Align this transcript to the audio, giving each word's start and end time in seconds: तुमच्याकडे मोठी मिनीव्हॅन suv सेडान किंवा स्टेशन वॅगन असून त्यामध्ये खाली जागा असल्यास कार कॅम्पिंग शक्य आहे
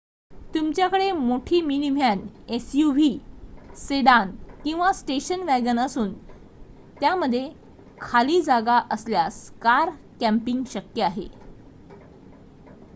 तुमच्याकडे 0.53 1.11
मोठी 1.13 1.59
मिनीव्हॅन 1.61 2.19
suv 2.59 2.97
सेडान 3.77 4.31
किंवा 4.63 4.91
स्टेशन 4.93 5.43
वॅगन 5.43 5.79
असून 5.79 6.11
त्यामध्ये 7.01 7.47
खाली 8.01 8.41
जागा 8.41 8.79
असल्यास 8.91 9.49
कार 9.61 9.89
कॅम्पिंग 10.19 10.63
शक्य 10.69 11.03
आहे 11.03 11.27